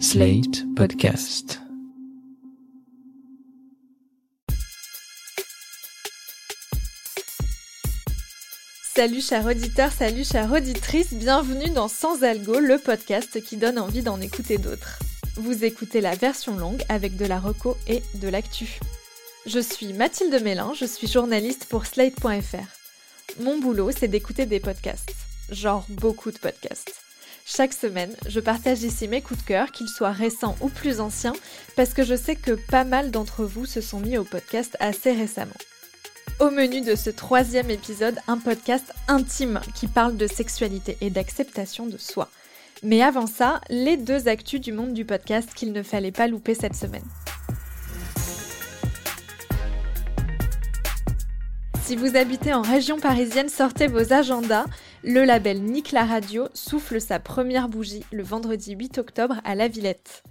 [0.00, 1.60] Slate Podcast.
[8.82, 14.02] Salut chers auditeurs, salut chères auditrices, bienvenue dans Sans Algo, le podcast qui donne envie
[14.02, 14.98] d'en écouter d'autres.
[15.36, 18.80] Vous écoutez la version longue avec de la reco et de l'actu.
[19.46, 23.40] Je suis Mathilde Mélin, je suis journaliste pour Slate.fr.
[23.40, 25.14] Mon boulot, c'est d'écouter des podcasts.
[25.50, 27.03] Genre beaucoup de podcasts.
[27.46, 31.34] Chaque semaine, je partage ici mes coups de cœur, qu'ils soient récents ou plus anciens,
[31.76, 35.12] parce que je sais que pas mal d'entre vous se sont mis au podcast assez
[35.12, 35.52] récemment.
[36.40, 41.84] Au menu de ce troisième épisode, un podcast intime qui parle de sexualité et d'acceptation
[41.84, 42.30] de soi.
[42.82, 46.54] Mais avant ça, les deux actus du monde du podcast qu'il ne fallait pas louper
[46.54, 47.04] cette semaine.
[51.84, 54.64] Si vous habitez en région parisienne, sortez vos agendas.
[55.06, 59.68] Le label Nick la Radio souffle sa première bougie le vendredi 8 octobre à La
[59.68, 60.22] Villette.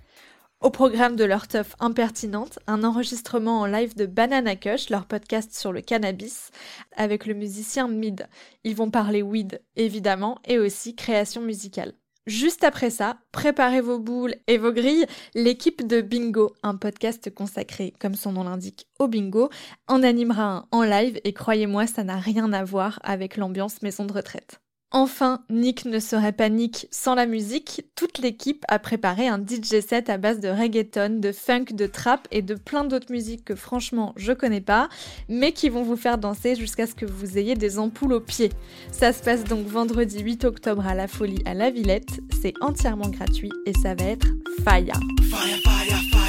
[0.62, 5.54] Au programme de leur teuf impertinente, un enregistrement en live de Banana Kush, leur podcast
[5.54, 6.50] sur le cannabis,
[6.98, 8.28] avec le musicien Mid.
[8.64, 11.94] Ils vont parler weed, évidemment, et aussi création musicale.
[12.26, 17.94] Juste après ça, préparez vos boules et vos grilles, l'équipe de Bingo, un podcast consacré,
[18.00, 19.52] comme son nom l'indique, au bingo,
[19.88, 24.06] en animera un en live et croyez-moi, ça n'a rien à voir avec l'ambiance maison
[24.06, 24.63] de retraite.
[24.96, 27.84] Enfin, Nick ne serait pas Nick sans la musique.
[27.96, 32.28] Toute l'équipe a préparé un DJ set à base de reggaeton, de funk, de trap
[32.30, 34.90] et de plein d'autres musiques que franchement je connais pas,
[35.30, 38.52] mais qui vont vous faire danser jusqu'à ce que vous ayez des ampoules aux pieds.
[38.92, 42.20] Ça se passe donc vendredi 8 octobre à la Folie à la Villette.
[42.40, 44.28] C'est entièrement gratuit et ça va être
[44.64, 45.00] fire.
[45.24, 46.23] Fire, fire, fire,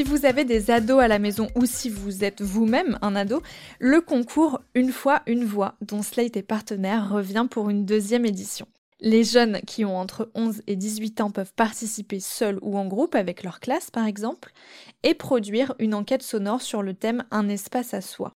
[0.00, 3.42] Si vous avez des ados à la maison ou si vous êtes vous-même un ado,
[3.80, 8.66] le concours Une fois une voix, dont Slate est partenaire, revient pour une deuxième édition.
[9.00, 13.14] Les jeunes qui ont entre 11 et 18 ans peuvent participer seuls ou en groupe
[13.14, 14.54] avec leur classe par exemple,
[15.02, 18.32] et produire une enquête sonore sur le thème Un espace à soi.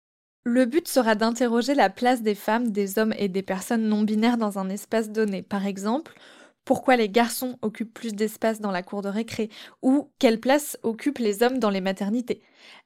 [0.45, 4.39] Le but sera d'interroger la place des femmes, des hommes et des personnes non binaires
[4.39, 5.43] dans un espace donné.
[5.43, 6.15] Par exemple,
[6.71, 9.51] pourquoi les garçons occupent plus d'espace dans la cour de récré
[9.83, 12.43] ou quelle place occupent les hommes dans les maternités.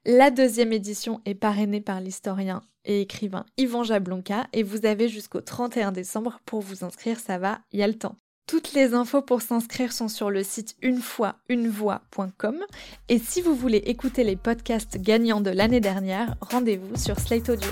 [0.07, 5.39] La deuxième édition est parrainée par l'historien et écrivain Yvan Jablonka et vous avez jusqu'au
[5.39, 8.15] 31 décembre pour vous inscrire, ça va, il y a le temps.
[8.47, 12.65] Toutes les infos pour s'inscrire sont sur le site unefoiunevoix.com
[13.09, 17.69] et si vous voulez écouter les podcasts gagnants de l'année dernière, rendez-vous sur Slate Audio.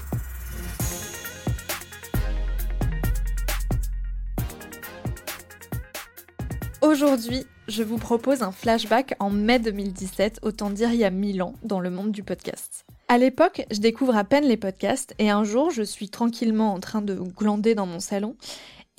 [6.83, 11.41] Aujourd'hui, je vous propose un flashback en mai 2017, autant dire il y a mille
[11.41, 12.83] ans, dans le monde du podcast.
[13.07, 16.81] À l'époque, je découvre à peine les podcasts et un jour, je suis tranquillement en
[16.81, 18.35] train de glander dans mon salon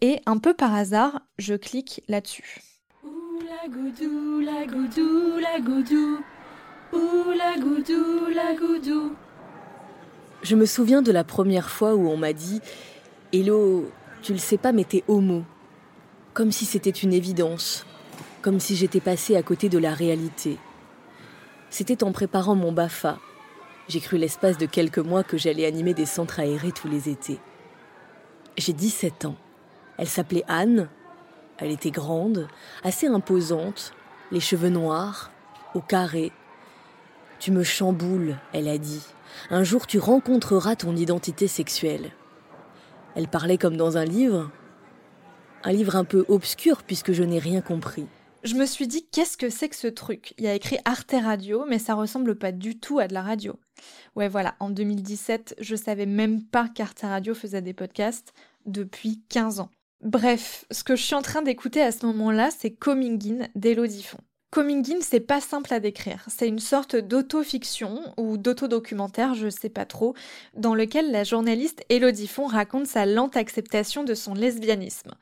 [0.00, 2.62] et un peu par hasard, je clique là-dessus.
[3.02, 6.18] la goudou, la goudou, la goudou.
[7.36, 9.12] la goudou, la goudou.
[10.42, 12.62] Je me souviens de la première fois où on m'a dit
[13.34, 13.90] Hello,
[14.22, 15.44] tu le sais pas, mais t'es homo
[16.34, 17.86] comme si c'était une évidence,
[18.42, 20.58] comme si j'étais passé à côté de la réalité.
[21.70, 23.18] C'était en préparant mon BAFA.
[23.88, 27.38] J'ai cru l'espace de quelques mois que j'allais animer des centres aérés tous les étés.
[28.56, 29.36] J'ai 17 ans.
[29.96, 30.88] Elle s'appelait Anne.
[31.58, 32.48] Elle était grande,
[32.82, 33.92] assez imposante,
[34.32, 35.30] les cheveux noirs,
[35.74, 36.32] au carré.
[37.38, 39.02] Tu me chamboules, elle a dit.
[39.50, 42.10] Un jour tu rencontreras ton identité sexuelle.
[43.14, 44.50] Elle parlait comme dans un livre,
[45.64, 48.06] un livre un peu obscur puisque je n'ai rien compris.
[48.44, 50.34] Je me suis dit, qu'est-ce que c'est que ce truc?
[50.36, 53.58] Il a écrit Arte Radio, mais ça ressemble pas du tout à de la radio.
[54.16, 58.34] Ouais, voilà, en 2017, je savais même pas qu'Arte Radio faisait des podcasts
[58.66, 59.70] depuis 15 ans.
[60.02, 64.02] Bref, ce que je suis en train d'écouter à ce moment-là, c'est Coming In d'Elodie
[64.02, 64.20] Font.
[64.50, 66.22] Coming In, c'est pas simple à décrire.
[66.28, 70.14] C'est une sorte d'auto-fiction ou d'auto-documentaire, je sais pas trop,
[70.54, 75.12] dans lequel la journaliste Elodie Font raconte sa lente acceptation de son lesbianisme.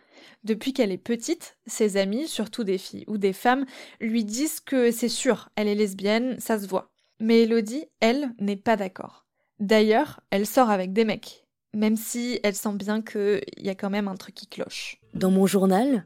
[0.44, 3.66] Depuis qu'elle est petite, ses amis, surtout des filles ou des femmes,
[4.00, 6.90] lui disent que c'est sûr, elle est lesbienne, ça se voit.
[7.20, 9.26] Mais Elodie, elle, n'est pas d'accord.
[9.60, 13.90] D'ailleurs, elle sort avec des mecs, même si elle sent bien qu'il y a quand
[13.90, 14.98] même un truc qui cloche.
[15.14, 16.04] Dans mon journal,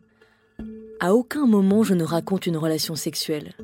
[1.00, 3.54] à aucun moment je ne raconte une relation sexuelle.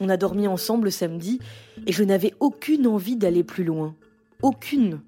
[0.00, 1.38] On a dormi ensemble samedi
[1.86, 3.94] et je n'avais aucune envie d'aller plus loin.
[4.42, 5.00] Aucune.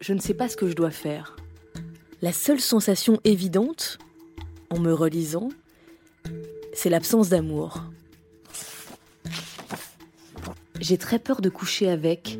[0.00, 1.36] Je ne sais pas ce que je dois faire.
[2.22, 3.98] La seule sensation évidente,
[4.70, 5.48] en me relisant,
[6.72, 7.82] c'est l'absence d'amour.
[10.78, 12.38] J'ai très peur de coucher avec.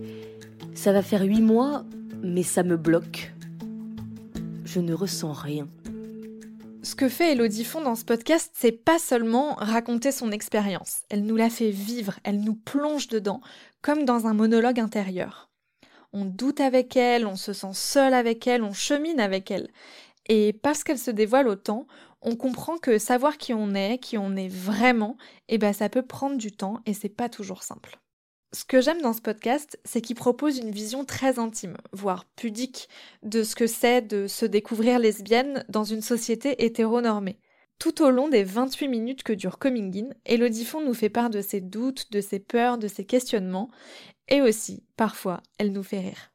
[0.76, 1.84] Ça va faire huit mois,
[2.23, 3.32] mais ça me bloque.
[4.64, 5.69] je ne ressens rien.
[6.84, 11.00] Ce que fait Elodie Font dans ce podcast, c'est pas seulement raconter son expérience.
[11.11, 13.40] Elle nous la fait vivre, elle nous plonge dedans,
[13.81, 15.51] comme dans un monologue intérieur.
[16.12, 19.70] On doute avec elle, on se sent seul avec elle, on chemine avec elle.
[20.28, 21.86] Et parce qu'elle se dévoile autant,
[22.20, 25.16] on comprend que savoir qui on est, qui on est vraiment,
[25.48, 27.98] eh ben ça peut prendre du temps et c'est pas toujours simple.
[28.54, 32.88] Ce que j'aime dans ce podcast, c'est qu'il propose une vision très intime, voire pudique,
[33.22, 37.38] de ce que c'est de se découvrir lesbienne dans une société hétéronormée.
[37.82, 41.31] Tout au long des 28 minutes que dure Coming In, Elodie Font nous fait part
[41.31, 43.73] de ses doutes, de ses peurs, de ses questionnements,
[44.29, 46.31] et aussi, parfois, elle nous fait rire.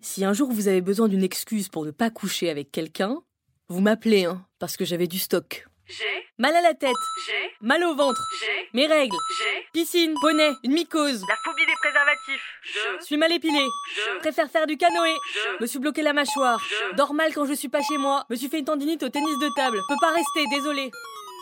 [0.00, 3.20] Si un jour vous avez besoin d'une excuse pour ne pas coucher avec quelqu'un,
[3.66, 5.66] vous m'appelez, hein, parce que j'avais du stock.
[5.86, 6.04] J'ai.
[6.40, 6.96] Mal à la tête.
[7.26, 7.54] J'ai.
[7.60, 8.26] Mal au ventre.
[8.40, 8.70] J'ai.
[8.72, 9.14] Mes règles.
[9.36, 9.66] J'ai.
[9.74, 10.14] Piscine.
[10.22, 10.52] Poney.
[10.64, 11.22] Une mycose.
[11.28, 12.42] La phobie des préservatifs.
[12.62, 13.04] Je.
[13.04, 13.60] Suis mal épilé.
[13.94, 14.18] Je.
[14.20, 15.12] Préfère faire du canoë.
[15.34, 15.62] Je.
[15.62, 16.58] Me suis bloqué la mâchoire.
[16.58, 16.96] Je.
[16.96, 18.24] Dors mal quand je suis pas chez moi.
[18.30, 19.76] Me suis fait une tendinite au tennis de table.
[19.86, 20.90] Peux pas rester, désolé.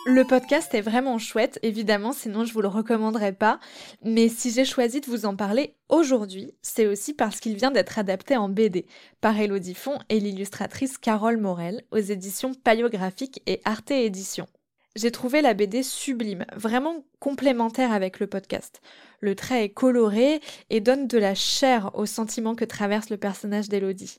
[0.07, 3.61] Le podcast est vraiment chouette, évidemment, sinon je vous le recommanderais pas.
[4.03, 7.99] Mais si j'ai choisi de vous en parler aujourd'hui, c'est aussi parce qu'il vient d'être
[8.01, 8.87] adapté en BD
[9.21, 14.49] par Elodie Font et l'illustratrice Carole Morel aux éditions Paléographique et Arte Éditions.
[14.99, 18.81] J'ai trouvé la BD sublime, vraiment complémentaire avec le podcast.
[19.21, 20.41] Le trait est coloré
[20.71, 24.19] et donne de la chair aux sentiments que traverse le personnage d'Elodie.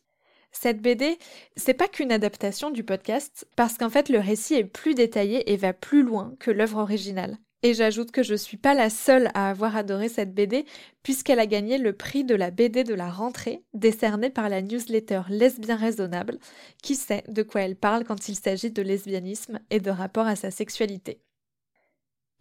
[0.53, 1.19] Cette BD,
[1.57, 5.57] c'est pas qu'une adaptation du podcast, parce qu'en fait le récit est plus détaillé et
[5.57, 7.39] va plus loin que l'œuvre originale.
[7.61, 10.65] Et j'ajoute que je suis pas la seule à avoir adoré cette BD,
[11.03, 15.23] puisqu'elle a gagné le prix de la BD de la rentrée, décerné par la newsletter
[15.29, 16.39] Lesbien Raisonnable,
[16.81, 20.37] qui sait de quoi elle parle quand il s'agit de lesbianisme et de rapport à
[20.37, 21.21] sa sexualité.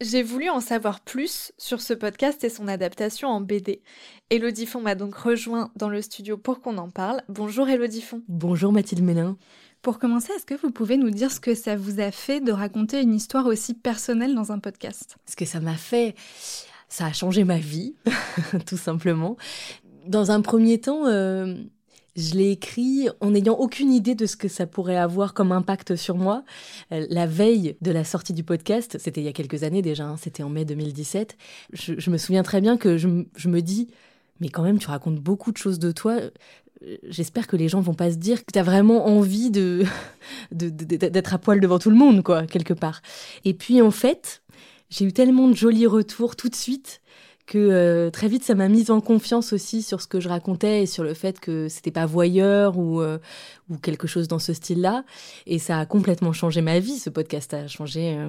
[0.01, 3.83] J'ai voulu en savoir plus sur ce podcast et son adaptation en BD.
[4.31, 7.21] Elodie Font m'a donc rejoint dans le studio pour qu'on en parle.
[7.29, 8.23] Bonjour Elodie Font.
[8.29, 9.37] Bonjour Mathilde Mélin.
[9.83, 12.51] Pour commencer, est-ce que vous pouvez nous dire ce que ça vous a fait de
[12.51, 15.17] raconter une histoire aussi personnelle dans un podcast?
[15.25, 16.17] Ce que ça m'a fait,
[16.89, 17.95] ça a changé ma vie,
[18.67, 19.37] tout simplement.
[20.07, 21.55] Dans un premier temps, euh,
[22.17, 25.95] je l'ai écrit en n'ayant aucune idée de ce que ça pourrait avoir comme impact
[25.95, 26.43] sur moi.
[26.91, 30.07] Euh, la veille de la sortie du podcast, c'était il y a quelques années déjà,
[30.07, 31.37] hein, c'était en mai 2017,
[31.73, 33.89] je, me souviens très bien que je me dis,
[34.41, 36.19] mais quand même, tu racontes beaucoup de choses de toi
[37.09, 39.85] j'espère que les gens vont pas se dire que tu as vraiment envie de,
[40.53, 43.03] d'être à poil devant tout le monde, quoi, quelque part.
[43.45, 44.43] Et puis, en fait,
[44.91, 47.01] j'ai eu tellement de jolis retours tout de suite
[47.49, 50.83] que euh, très vite ça m'a mise en confiance aussi sur ce que je racontais
[50.83, 53.19] et sur le fait que c'était pas voyeur ou euh,
[53.71, 55.03] ou quelque chose dans ce style-là
[55.47, 58.29] et ça a complètement changé ma vie ce podcast a changé euh,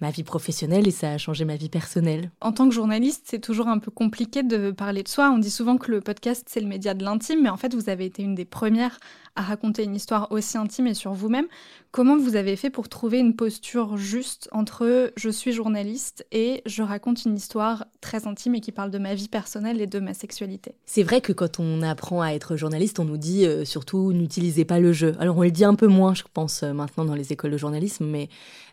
[0.00, 2.30] ma vie professionnelle et ça a changé ma vie personnelle.
[2.40, 5.30] En tant que journaliste, c'est toujours un peu compliqué de parler de soi.
[5.30, 7.88] On dit souvent que le podcast c'est le média de l'intime mais en fait vous
[7.88, 8.98] avez été une des premières
[9.36, 11.46] à raconter une histoire aussi intime et sur vous-même.
[11.96, 16.82] Comment vous avez fait pour trouver une posture juste entre je suis journaliste et je
[16.82, 20.12] raconte une histoire très intime et qui parle de ma vie personnelle et de ma
[20.12, 20.74] sexualité?
[20.84, 24.66] C'est vrai que quand on apprend à être journaliste, on nous dit euh, surtout n'utilisez
[24.66, 25.16] pas le jeu.
[25.20, 27.56] Alors on le dit un peu moins, je pense, euh, maintenant dans les écoles de
[27.56, 28.28] journalisme, mais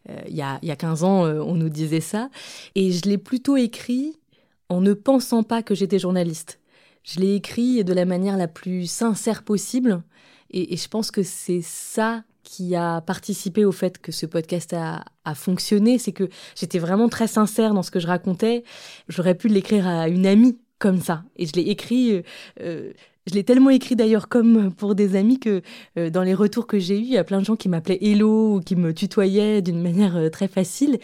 [0.09, 2.29] euh, il y, a, y, a, 15 ans, on nous disait ça.
[2.75, 4.19] Et je l'ai plutôt écrit
[4.67, 6.59] en ne pensant pas que j'étais journaliste.
[7.03, 10.03] Je l'ai écrit de la manière la plus sincère possible
[10.49, 15.03] et je pense que c'est ça qui a participé au fait que ce podcast a,
[15.35, 18.63] fonctionné, c'est que j'étais vraiment très sincère dans ce que je racontais.
[19.07, 21.23] J'aurais pu l'écrire à une amie comme ça.
[21.37, 22.21] Et je l'ai écrit,
[22.61, 22.91] euh,
[23.25, 25.61] je l'ai tellement écrit d'ailleurs comme pour des amis que
[25.97, 27.99] euh, dans les retours que j'ai eus, il y a plein de gens qui m'appelaient
[28.01, 30.99] Hello ou qui me tutoyaient d'une manière euh, très facile.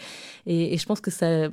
[0.46, 1.48] Et, et, je pense que ça,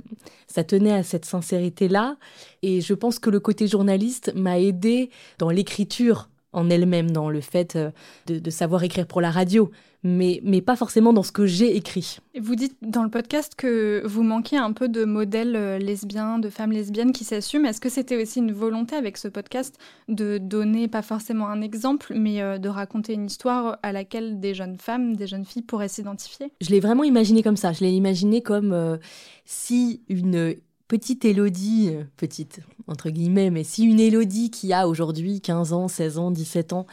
[0.48, 2.17] ça tenait à cette sincérité-là.
[2.63, 7.42] Et je pense que le côté journaliste m'a aidé dans l'écriture en elle-même, dans le
[7.42, 7.92] fait euh,
[8.25, 9.72] de, de, savoir écrire pour la radio,
[10.04, 12.20] mais, mais pas forcément dans ce que j'ai écrit.
[12.39, 16.50] Vous dites dans le podcast que vous manquiez un peu de modèles euh, lesbiens, de
[16.50, 17.66] femmes lesbiennes qui s'assument.
[17.66, 19.77] Est-ce que c'était aussi une volonté avec ce podcast
[20.08, 24.54] de donner pas forcément un exemple, mais euh, de raconter une histoire à laquelle des
[24.54, 26.51] jeunes femmes, des jeunes filles pourraient s'identifier?
[26.62, 27.74] Je l'ai vraiment imaginé comme ça.
[27.74, 28.98] Je l'ai imaginé comme euh,
[29.46, 30.56] si une
[30.88, 36.17] petite Élodie, petite entre guillemets, mais si une Élodie qui a aujourd'hui 15 ans, 16
[36.17, 36.88] ans, 17 ans,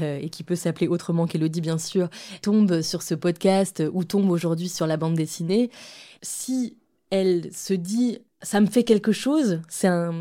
[0.00, 2.08] euh, et qui peut s'appeler autrement qu'Élodie bien sûr,
[2.40, 5.70] tombe sur ce podcast ou tombe aujourd'hui sur la bande dessinée,
[6.22, 6.76] si
[7.10, 10.12] elle se dit ça me fait quelque chose, ça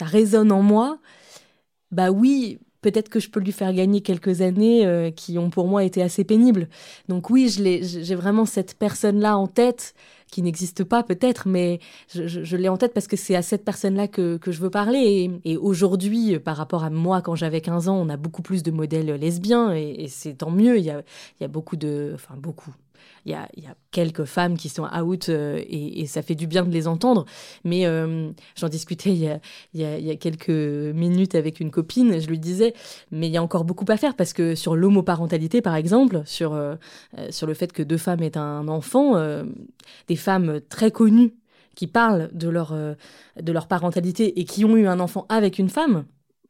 [0.00, 0.98] résonne en moi,
[1.90, 5.66] bah oui, peut-être que je peux lui faire gagner quelques années euh, qui ont pour
[5.66, 6.68] moi été assez pénibles.
[7.08, 9.94] Donc oui, j'ai vraiment cette personne-là en tête
[10.30, 14.08] qui n'existe pas peut-être, mais je, l'ai en tête parce que c'est à cette personne-là
[14.08, 15.30] que, je veux parler.
[15.44, 18.70] Et, aujourd'hui, par rapport à moi quand j'avais 15 ans, on a beaucoup plus de
[18.70, 20.78] modèles lesbiens et, c'est tant mieux.
[20.78, 21.02] Il y a,
[21.38, 22.12] il y a beaucoup de...
[22.14, 22.74] Enfin, beaucoup
[23.24, 23.48] il y a,
[23.90, 27.24] quelques femmes qui sont out euh, et, ça fait du bien de les entendre.
[27.64, 29.40] Mais euh, j'en discutais il
[29.74, 32.20] y, a, quelques minutes avec une copine.
[32.20, 32.74] Je lui disais,
[33.10, 36.52] mais il y a encore beaucoup à faire parce que sur l'homoparentalité, par exemple, sur,
[36.52, 36.76] euh,
[37.30, 39.14] sur le fait que deux femmes aient un enfant,
[40.08, 41.34] des femmes très connues
[41.74, 45.68] qui parlent de leur, de leur parentalité et qui ont eu un enfant avec une
[45.68, 46.04] femme,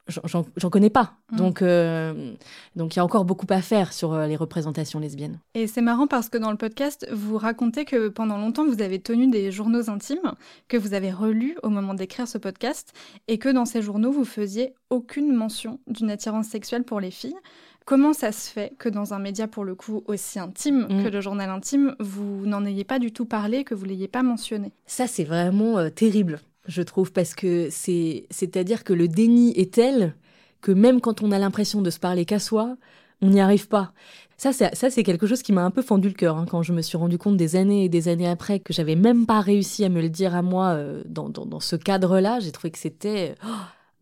[0.08, 1.14] j'en connais pas.
[1.32, 1.36] Mm.
[1.36, 2.34] Donc, euh,
[2.74, 5.38] donc il y a encore beaucoup à faire sur euh, les représentations lesbiennes.
[5.54, 9.00] Et c'est marrant parce que dans le podcast, vous racontez que pendant longtemps, vous avez
[9.00, 10.32] tenu des journaux intimes
[10.68, 12.92] que vous avez relus au moment d'écrire ce podcast
[13.28, 17.36] et que dans ces journaux, vous faisiez aucune mention d'une attirance sexuelle pour les filles.
[17.84, 21.04] Comment ça se fait que dans un média pour le coup aussi intime mm.
[21.04, 24.24] que le journal intime, vous n'en ayez pas du tout parlé, que vous l'ayez pas
[24.24, 24.72] mentionné?
[24.86, 29.74] Ça, c'est vraiment euh, terrible je trouve, parce que c'est, c'est-à-dire que le déni est
[29.74, 30.14] tel
[30.60, 32.76] que même quand on a l'impression de se parler qu'à soi,
[33.22, 33.92] on n'y arrive pas.
[34.36, 36.62] Ça, c'est, ça, c'est quelque chose qui m'a un peu fendu le cœur hein, quand
[36.62, 39.40] je me suis rendu compte des années et des années après que j'avais même pas
[39.40, 42.40] réussi à me le dire à moi euh, dans, dans, ce cadre-là.
[42.40, 43.48] J'ai trouvé que c'était oh,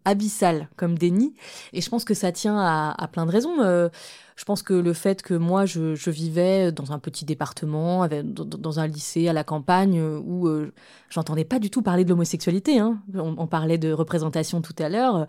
[0.05, 1.35] abyssal comme déni.
[1.73, 3.61] Et je pense que ça tient à, plein de raisons.
[3.61, 3.89] Euh,
[4.37, 8.87] je pense que le fait que moi, je, vivais dans un petit département, dans, un
[8.87, 10.73] lycée à la campagne, euh, où euh,
[11.09, 12.79] j'entendais pas du tout parler de l'homosexualité.
[12.79, 13.03] Hein.
[13.15, 15.27] On, parlait de représentation tout à l'heure.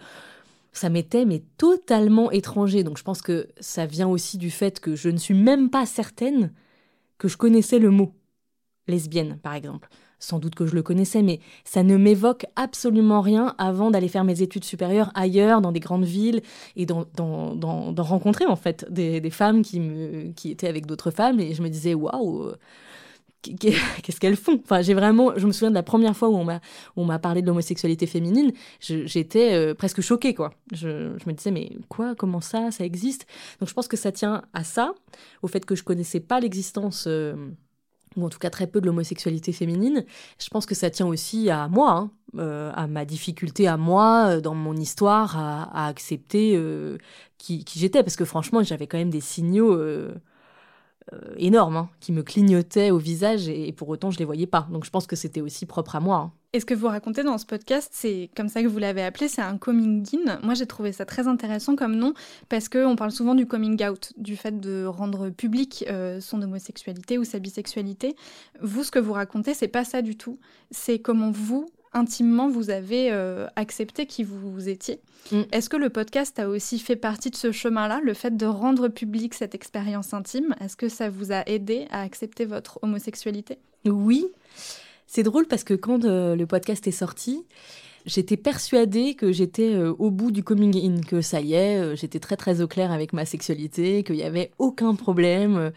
[0.73, 2.83] Ça m'était mais totalement étranger.
[2.83, 5.85] Donc je pense que ça vient aussi du fait que je ne suis même pas
[5.85, 6.51] certaine
[7.17, 8.13] que je connaissais le mot
[8.87, 13.55] lesbienne, par exemple sans doute que je le connaissais, mais ça ne m'évoque absolument rien
[13.57, 16.41] avant d'aller faire mes études supérieures ailleurs, dans des grandes villes,
[16.75, 17.05] et d'en
[17.97, 22.51] rencontrer en fait des, femmes qui, étaient avec d'autres femmes, et je me disais, waouh,
[23.59, 24.59] qu'est-ce qu'elles font?
[24.63, 26.35] Enfin, j'ai vraiment, je me souviens de la première fois où
[26.95, 30.53] on m'a, parlé de l'homosexualité féminine, j'étais euh, presque choquée, quoi.
[30.73, 32.15] Je, me disais, mais quoi?
[32.15, 32.71] Comment ça?
[32.71, 33.25] Ça existe?
[33.59, 34.93] Donc, je pense que ça tient à ça,
[35.41, 37.05] au fait que je connaissais pas l'existence.
[37.07, 37.35] Euh,
[38.15, 40.05] ou en tout cas très peu de l'homosexualité féminine.
[40.39, 44.27] Je pense que ça tient aussi à moi, hein, euh, à ma difficulté à moi,
[44.27, 46.97] euh, dans mon histoire, à, accepter euh,
[47.37, 48.03] qui, j'étais.
[48.03, 49.79] Parce que franchement, j'avais quand même des signaux
[51.37, 54.67] énormes hein, qui me clignotaient au visage et, pour autant, je les voyais pas.
[54.71, 56.17] Donc je pense que c'était aussi propre à moi.
[56.17, 56.31] Hein.
[56.55, 59.27] Et ce que vous racontez dans ce podcast, c'est comme ça que vous l'avez appelé,
[59.27, 60.39] c'est un coming in.
[60.41, 62.13] Moi, j'ai trouvé ça très intéressant comme nom
[62.47, 67.17] parce qu'on parle souvent du coming out, du fait de rendre public euh, son homosexualité
[67.17, 68.15] ou sa bisexualité.
[68.61, 70.39] Vous, ce que vous racontez, c'est pas ça du tout.
[70.71, 75.01] C'est comment vous, intimement, vous avez euh, accepté qui vous étiez.
[75.33, 75.41] Mm.
[75.51, 78.87] Est-ce que le podcast a aussi fait partie de ce chemin-là, le fait de rendre
[78.87, 80.55] public cette expérience intime?
[80.61, 83.57] Est-ce que ça vous a aidé à accepter votre homosexualité?
[83.83, 84.27] Oui.
[85.07, 87.45] C'est drôle parce que quand euh, le podcast est sorti,
[88.05, 91.95] j'étais persuadée que j'étais euh, au bout du coming in, que ça y est, euh,
[91.95, 95.71] j'étais très très au clair avec ma sexualité, qu'il n'y avait aucun problème.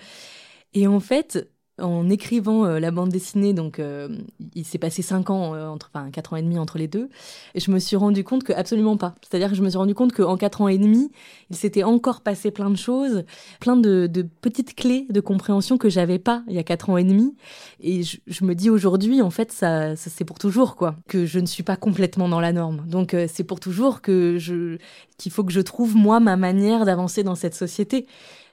[0.75, 4.09] Et en fait, en écrivant euh, la bande dessinée, donc euh,
[4.55, 7.09] il s'est passé cinq ans, euh, entre, enfin quatre ans et demi entre les deux,
[7.55, 9.15] et je me suis rendu compte que absolument pas.
[9.23, 11.11] C'est-à-dire que je me suis rendu compte qu'en quatre ans et demi,
[11.51, 13.25] il s'était encore passé plein de choses,
[13.61, 17.05] plein de, petites clés de compréhension que j'avais pas il y a quatre ans et
[17.05, 17.35] demi.
[17.81, 21.39] Et je, me dis aujourd'hui, en fait, ça, ça c'est pour toujours, quoi, que je
[21.39, 22.85] ne suis pas complètement dans la norme.
[22.87, 24.79] Donc c'est pour toujours que je,
[25.17, 28.07] qu'il faut que je trouve moi ma manière d'avancer dans cette société.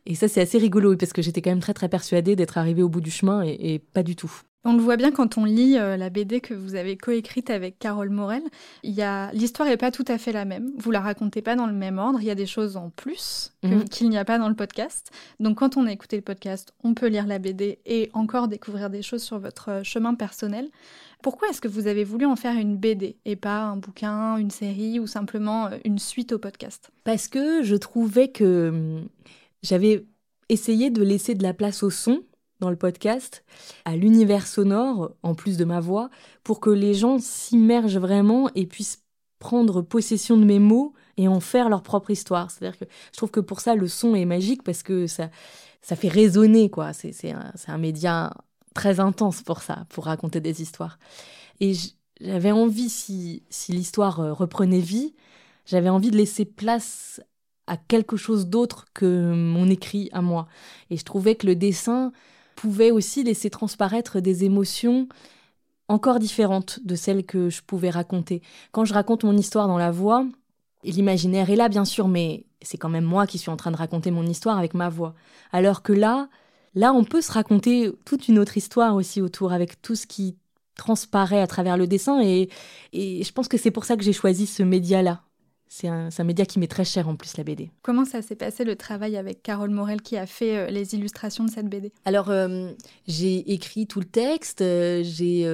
[0.05, 2.83] Et ça, c'est assez rigolo, parce que j'étais quand même très très persuadée d'être arrivée
[2.83, 4.31] au bout du chemin, et, pas du tout.
[4.67, 7.77] On le voit bien quand on lit euh, la BD que vous avez coécrite avec
[7.77, 8.41] Carole Morel.
[8.81, 10.71] Il y a l'histoire n'est pas tout à fait la même.
[10.79, 12.19] Vous la racontez pas dans le même ordre.
[12.19, 13.87] Il y a des choses en plus mhm.
[13.87, 15.11] qu'il n'y a pas dans le podcast.
[15.39, 18.89] Donc quand on a écouté le podcast, on peut lire la BD et encore découvrir
[18.89, 20.69] des choses sur votre euh, chemin personnel.
[21.21, 24.51] Pourquoi est-ce que vous avez voulu en faire une BD et pas un bouquin, une
[24.51, 26.89] série ou simplement euh, une suite au podcast?
[27.03, 29.07] Parce que je trouvais que hum,
[29.65, 30.05] j'avais
[30.49, 32.23] essayé de laisser de la place au son
[32.59, 33.43] dans le podcast,
[33.83, 36.09] à l'univers sonore, en plus de ma voix,
[36.43, 39.03] pour que les gens s'immergent vraiment et puissent
[39.39, 42.49] prendre possession de mes mots et en faire leur propre histoire.
[42.49, 45.29] C'est-à-dire que je trouve que pour ça, le son est magique parce que ça,
[45.81, 46.93] ça fait résonner, quoi.
[46.93, 48.31] C'est un, un média
[48.73, 50.97] très intense pour ça, pour raconter des histoires.
[51.59, 51.73] Et
[52.21, 55.13] j'avais envie, si, si l'histoire euh, reprenait vie,
[55.65, 57.19] j'avais envie de laisser place
[57.67, 60.47] à quelque chose d'autre que mon écrit à moi.
[60.89, 62.11] Et je trouvais que le dessin
[62.55, 65.07] pouvait aussi laisser transparaître des émotions
[65.87, 68.41] encore différentes de celles que je pouvais raconter.
[68.71, 70.25] Quand je raconte mon histoire dans la voix,
[70.83, 73.77] l'imaginaire est là bien sûr, mais c'est quand même moi qui suis en train de
[73.77, 75.13] raconter mon histoire avec ma voix.
[75.51, 76.29] Alors que là,
[76.73, 80.35] là, on peut se raconter toute une autre histoire aussi autour, avec tout ce qui
[80.75, 82.21] transparaît à travers le dessin.
[82.21, 82.49] Et,
[82.93, 85.21] et je pense que c'est pour ça que j'ai choisi ce média-là.
[85.67, 87.71] C'est un, média qui m'est très cher en plus, la BD.
[87.81, 91.43] Comment ça s'est passé le travail avec Carole Morel qui a fait euh, les illustrations
[91.43, 92.71] de cette BD Alors, euh,
[93.07, 95.45] j'ai écrit tout le texte, euh, j'ai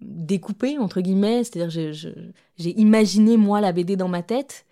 [0.00, 4.64] découpé, entre guillemets, c'est-à-dire j'ai imaginé moi la BD dans ma tête.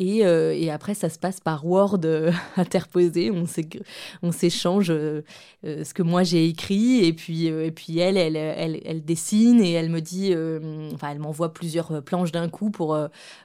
[0.00, 3.30] Euh, et, après, ça se passe par Word euh, interposé.
[3.30, 5.22] On s'échange euh,
[5.62, 7.04] ce que moi j'ai écrit.
[7.04, 10.34] Et puis, et puis elle, elle, elle, elle, dessine et elle me dit,
[10.94, 12.98] enfin, elle m'envoie plusieurs planches d'un coup pour,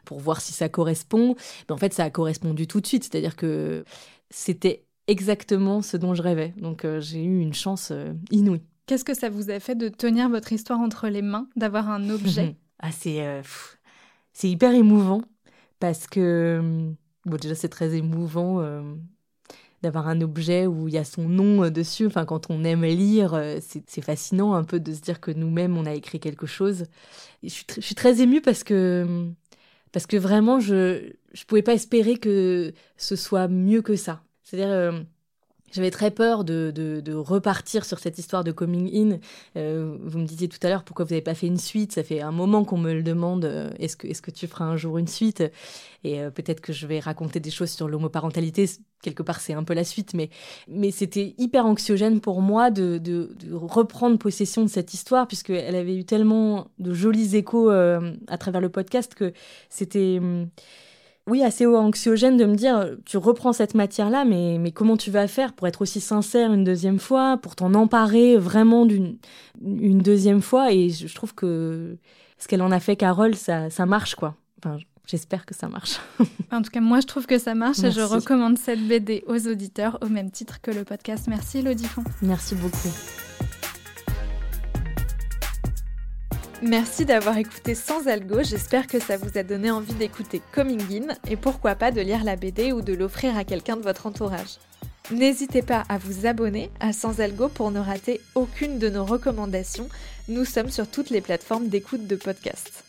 [0.05, 1.35] pour voir si ça correspond.
[1.67, 3.03] Mais en fait, ça a correspondu tout de suite.
[3.03, 3.83] C'est-à-dire que
[4.29, 6.53] c'était exactement ce dont je rêvais.
[6.57, 7.91] Donc, j'ai eu une chance
[8.31, 8.61] inouïe.
[8.85, 12.09] Qu'est-ce que ça vous a fait de tenir votre histoire entre les mains, d'avoir un
[12.09, 12.55] objet?
[12.85, 15.21] Ah, c'est hyper émouvant
[15.83, 16.95] parce que, hum,
[17.37, 18.81] déjà, c'est très émouvant euh,
[19.81, 22.05] d'avoir un objet où il y a son nom euh, dessus.
[22.07, 25.77] Enfin, quand on aime lire, euh, c'est fascinant un peu de se dire que nous-mêmes,
[25.77, 26.85] on a écrit quelque chose.
[27.43, 29.35] je, suis je, suis très émue parce que, hum,
[29.91, 34.23] parce que vraiment, je ne pouvais pas espérer que ce soit mieux que ça.
[34.43, 35.03] C'est-à-dire,
[35.73, 39.17] j'avais très peur de, de, repartir sur cette histoire de coming in.
[39.57, 41.91] Euh, vous me disiez tout à l'heure pourquoi vous n'avez pas fait une suite.
[41.93, 43.45] Ça fait un moment qu'on me le demande.
[43.45, 45.43] Euh, est-ce que, est que tu feras un jour une suite?
[46.03, 48.69] Et euh, peut-être que je vais raconter des choses sur l'homoparentalité.
[49.01, 50.13] Quelque part, c'est un peu la suite.
[50.13, 50.29] Mais,
[50.67, 56.05] mais c'était hyper anxiogène pour moi de, reprendre possession de cette histoire, puisqu'elle avait eu
[56.05, 59.33] tellement de jolis échos à travers le podcast que
[59.69, 60.19] c'était.
[60.19, 60.49] Hum,
[61.29, 65.27] oui, assez anxiogène de me dire, tu reprends cette matière-là, mais, mais comment tu vas
[65.27, 69.17] faire pour être aussi sincère une deuxième fois, pour t'en emparer vraiment d'une
[69.61, 70.73] une deuxième fois?
[70.73, 71.97] Et je, trouve que
[72.37, 74.35] ce qu'elle en a fait, Carole, ça, ça marche, quoi.
[74.59, 75.99] Enfin, J'espère que ça marche.
[76.51, 79.47] en tout cas, moi, je trouve que ça marche et je recommande cette BD aux
[79.47, 81.25] auditeurs au même titre que le podcast.
[81.27, 82.03] Merci, Elodie Font.
[82.21, 82.89] Merci beaucoup.
[86.65, 90.79] Merci d'avoir écouté Sans Algo, j'espère que ça vous a donné envie d'écouter Coming
[91.09, 94.05] In et pourquoi pas de lire la BD ou de l'offrir à quelqu'un de votre
[94.05, 94.59] entourage.
[95.11, 99.89] N'hésitez pas à vous abonner à Sans Algo pour ne rater aucune de nos recommandations.
[100.29, 102.85] Nous sommes sur toutes les plateformes d'écoute de podcasts.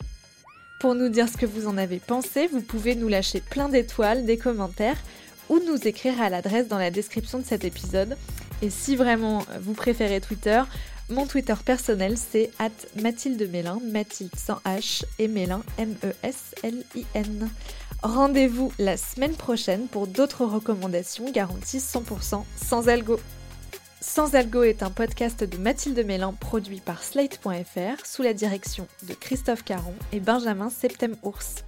[0.79, 4.25] Pour nous dire ce que vous en avez pensé, vous pouvez nous lâcher plein d'étoiles,
[4.25, 5.03] des commentaires
[5.49, 8.15] ou nous écrire à l'adresse dans la description de cet épisode.
[8.61, 10.61] Et si vraiment vous préférez Twitter,
[11.09, 17.49] mon Twitter personnel, c'est at Mathilde Mélin, Mathilde sans H et Mélin, M-E-S-L-I-N.
[18.01, 23.19] Rendez-vous la semaine prochaine pour d'autres recommandations garanties 100% sans algo.
[24.01, 29.13] Sans algo est un podcast de Mathilde Mélin produit par Slate.fr sous la direction de
[29.13, 31.63] Christophe Caron et Benjamin Septem-Ours.